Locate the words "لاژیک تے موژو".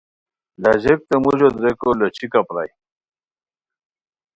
0.61-1.49